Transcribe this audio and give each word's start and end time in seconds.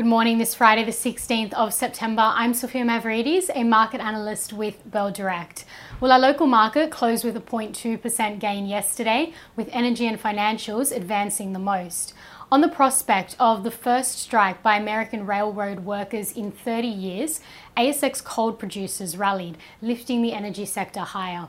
Good 0.00 0.06
morning, 0.06 0.38
this 0.38 0.54
Friday, 0.54 0.82
the 0.82 0.92
16th 0.92 1.52
of 1.52 1.74
September. 1.74 2.22
I'm 2.22 2.54
Sophia 2.54 2.84
Mavridis, 2.84 3.50
a 3.54 3.64
market 3.64 4.00
analyst 4.00 4.50
with 4.50 4.90
Bell 4.90 5.10
Direct. 5.10 5.66
Well, 6.00 6.10
our 6.10 6.18
local 6.18 6.46
market 6.46 6.90
closed 6.90 7.22
with 7.22 7.36
a 7.36 7.40
0.2% 7.40 8.38
gain 8.38 8.66
yesterday, 8.66 9.34
with 9.56 9.68
energy 9.72 10.06
and 10.06 10.18
financials 10.18 10.90
advancing 10.90 11.52
the 11.52 11.58
most. 11.58 12.14
On 12.50 12.62
the 12.62 12.68
prospect 12.68 13.36
of 13.38 13.62
the 13.62 13.70
first 13.70 14.18
strike 14.18 14.62
by 14.62 14.78
American 14.78 15.26
railroad 15.26 15.80
workers 15.80 16.32
in 16.32 16.50
30 16.50 16.88
years, 16.88 17.40
ASX 17.76 18.24
coal 18.24 18.54
producers 18.54 19.18
rallied, 19.18 19.58
lifting 19.82 20.22
the 20.22 20.32
energy 20.32 20.64
sector 20.64 21.00
higher. 21.00 21.48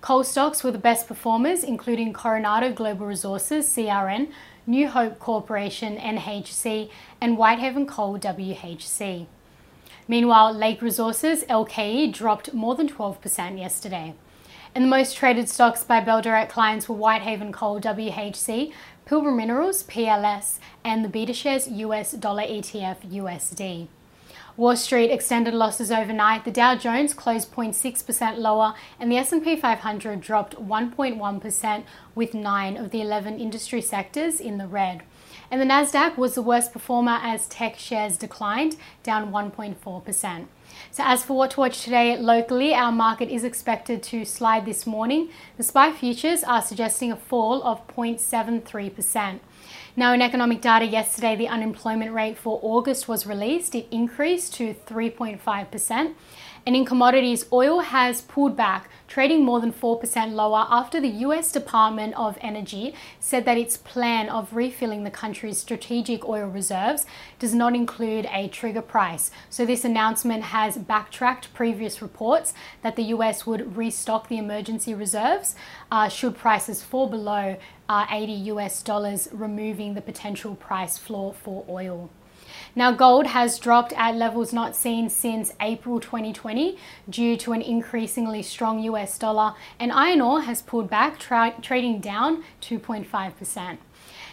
Coal 0.00 0.24
stocks 0.24 0.64
were 0.64 0.72
the 0.72 0.78
best 0.78 1.06
performers, 1.06 1.62
including 1.62 2.12
Coronado 2.12 2.72
Global 2.72 3.06
Resources, 3.06 3.68
CRN, 3.68 4.32
New 4.66 4.88
Hope 4.88 5.18
Corporation, 5.18 5.96
NHC, 5.96 6.88
and 7.20 7.36
Whitehaven 7.36 7.86
Coal, 7.86 8.18
WHC. 8.18 9.26
Meanwhile, 10.06 10.52
Lake 10.52 10.80
Resources, 10.80 11.44
LKE, 11.44 12.12
dropped 12.12 12.54
more 12.54 12.74
than 12.74 12.88
12% 12.88 13.58
yesterday. 13.58 14.14
And 14.74 14.84
the 14.84 14.88
most 14.88 15.16
traded 15.16 15.48
stocks 15.48 15.84
by 15.84 16.00
Bell 16.00 16.22
Direct 16.22 16.52
clients 16.52 16.88
were 16.88 16.94
Whitehaven 16.94 17.52
Coal, 17.52 17.80
WHC, 17.80 18.72
Pilbara 19.06 19.34
Minerals, 19.36 19.82
PLS, 19.82 20.58
and 20.84 21.04
the 21.04 21.08
BetaShares 21.08 21.76
US 21.78 22.12
Dollar 22.12 22.44
ETF, 22.44 22.98
USD. 23.10 23.88
Wall 24.54 24.76
Street 24.76 25.10
extended 25.10 25.54
losses 25.54 25.90
overnight. 25.90 26.44
The 26.44 26.50
Dow 26.50 26.74
Jones 26.74 27.14
closed 27.14 27.50
0.6% 27.52 28.36
lower 28.36 28.74
and 29.00 29.10
the 29.10 29.16
S&P 29.16 29.56
500 29.56 30.20
dropped 30.20 30.56
1.1% 30.56 31.84
with 32.14 32.34
9 32.34 32.76
of 32.76 32.90
the 32.90 33.00
11 33.00 33.38
industry 33.38 33.80
sectors 33.80 34.40
in 34.40 34.58
the 34.58 34.66
red. 34.66 35.04
And 35.50 35.58
the 35.58 35.64
Nasdaq 35.64 36.18
was 36.18 36.34
the 36.34 36.42
worst 36.42 36.70
performer 36.70 37.18
as 37.22 37.46
tech 37.46 37.78
shares 37.78 38.18
declined, 38.18 38.76
down 39.02 39.32
1.4%. 39.32 40.46
So, 40.90 41.02
as 41.06 41.24
for 41.24 41.36
what 41.36 41.52
to 41.52 41.60
watch 41.60 41.82
today 41.82 42.16
locally, 42.16 42.74
our 42.74 42.92
market 42.92 43.28
is 43.28 43.44
expected 43.44 44.02
to 44.04 44.24
slide 44.24 44.64
this 44.66 44.86
morning. 44.86 45.30
The 45.56 45.62
SPI 45.62 45.92
futures 45.92 46.44
are 46.44 46.62
suggesting 46.62 47.12
a 47.12 47.16
fall 47.16 47.62
of 47.62 47.86
0.73%. 47.88 49.40
Now, 49.94 50.14
in 50.14 50.22
economic 50.22 50.62
data 50.62 50.86
yesterday, 50.86 51.36
the 51.36 51.48
unemployment 51.48 52.12
rate 52.12 52.38
for 52.38 52.58
August 52.62 53.08
was 53.08 53.26
released. 53.26 53.74
It 53.74 53.86
increased 53.90 54.54
to 54.54 54.74
3.5%. 54.86 56.14
And 56.64 56.76
in 56.76 56.84
commodities, 56.84 57.44
oil 57.52 57.80
has 57.80 58.22
pulled 58.22 58.56
back, 58.56 58.88
trading 59.08 59.44
more 59.44 59.60
than 59.60 59.72
4% 59.72 60.32
lower 60.32 60.66
after 60.70 61.00
the 61.00 61.08
US 61.26 61.50
Department 61.50 62.14
of 62.14 62.38
Energy 62.40 62.94
said 63.18 63.44
that 63.46 63.58
its 63.58 63.76
plan 63.76 64.28
of 64.28 64.54
refilling 64.54 65.02
the 65.02 65.10
country's 65.10 65.58
strategic 65.58 66.24
oil 66.28 66.46
reserves 66.46 67.04
does 67.40 67.52
not 67.52 67.74
include 67.74 68.26
a 68.30 68.46
trigger 68.46 68.80
price. 68.80 69.32
So, 69.50 69.66
this 69.66 69.84
announcement 69.84 70.44
has 70.44 70.78
backtracked 70.78 71.52
previous 71.52 72.00
reports 72.00 72.54
that 72.82 72.94
the 72.94 73.04
US 73.14 73.44
would 73.44 73.76
restock 73.76 74.28
the 74.28 74.38
emergency 74.38 74.94
reserves 74.94 75.56
uh, 75.90 76.08
should 76.08 76.36
prices 76.36 76.80
fall 76.80 77.08
below 77.08 77.56
uh, 77.88 78.06
80 78.08 78.32
US 78.52 78.82
dollars, 78.84 79.28
removing 79.32 79.94
the 79.94 80.00
potential 80.00 80.54
price 80.54 80.96
floor 80.96 81.34
for 81.34 81.64
oil. 81.68 82.08
Now, 82.74 82.90
gold 82.90 83.26
has 83.26 83.58
dropped 83.58 83.92
at 83.92 84.14
levels 84.14 84.50
not 84.50 84.74
seen 84.74 85.10
since 85.10 85.52
April 85.60 86.00
2020 86.00 86.78
due 87.06 87.36
to 87.36 87.52
an 87.52 87.60
increasingly 87.60 88.42
strong 88.42 88.78
US 88.80 89.18
dollar, 89.18 89.54
and 89.78 89.92
iron 89.92 90.22
ore 90.22 90.40
has 90.40 90.62
pulled 90.62 90.88
back, 90.88 91.18
tra- 91.18 91.54
trading 91.60 92.00
down 92.00 92.42
2.5%. 92.62 93.76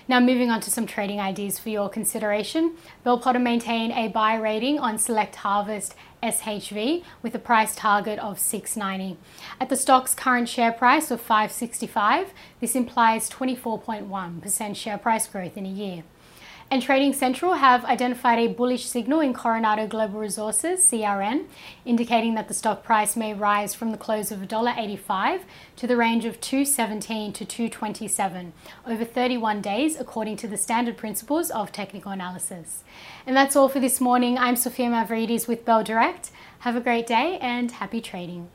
Now, 0.07 0.21
moving 0.21 0.49
on 0.49 0.61
to 0.61 0.71
some 0.71 0.87
trading 0.87 1.19
ideas 1.19 1.59
for 1.59 1.67
your 1.67 1.89
consideration. 1.89 2.77
Bell 3.03 3.19
Potter 3.19 3.39
maintain 3.39 3.91
a 3.91 4.07
buy 4.07 4.35
rating 4.35 4.79
on 4.79 4.97
Select 4.97 5.35
Harvest 5.35 5.93
SHV 6.23 7.03
with 7.21 7.35
a 7.35 7.39
price 7.39 7.75
target 7.75 8.19
of 8.19 8.39
690. 8.39 9.19
At 9.59 9.67
the 9.67 9.75
stock's 9.75 10.15
current 10.15 10.47
share 10.47 10.71
price 10.71 11.11
of 11.11 11.19
565, 11.19 12.33
this 12.61 12.73
implies 12.73 13.29
24.1% 13.29 14.75
share 14.75 14.97
price 14.97 15.27
growth 15.27 15.57
in 15.57 15.65
a 15.65 15.69
year. 15.69 16.03
And 16.71 16.83
Trading 16.83 17.13
Central 17.13 17.53
have 17.55 17.83
identified 17.85 18.37
a 18.37 18.53
bullish 18.53 18.85
signal 18.85 19.21
in 19.21 19.33
Coronado 19.33 19.87
Global 19.87 20.19
Resources, 20.19 20.87
CRN, 20.87 21.45
indicating 21.83 22.35
that 22.35 22.47
the 22.47 22.53
stock 22.53 22.83
price 22.83 23.15
may 23.15 23.33
rise 23.33 23.73
from 23.73 23.89
the 23.89 23.97
close 23.97 24.31
of 24.31 24.41
$1.85 24.41 25.41
to 25.77 25.87
the 25.87 25.97
range 25.97 26.25
of 26.25 26.39
217 26.39 27.33
to 27.33 27.43
227 27.43 28.53
over 28.85 29.03
31 29.03 29.61
days, 29.61 29.99
according 29.99 30.37
to 30.37 30.47
the 30.47 30.57
standard 30.57 30.95
principles 30.95 31.49
of 31.49 31.71
technical 31.71 32.11
analysis. 32.11 32.83
And 33.25 33.35
that's 33.35 33.55
all 33.55 33.67
for 33.67 33.79
this 33.79 33.99
morning. 33.99 34.37
I'm 34.37 34.55
Sophia 34.55 34.89
Mavridis 34.89 35.47
with 35.47 35.65
Bell 35.65 35.83
Direct. 35.83 36.29
Have 36.59 36.75
a 36.75 36.81
great 36.81 37.07
day 37.07 37.39
and 37.41 37.71
happy 37.71 37.99
trading. 37.99 38.47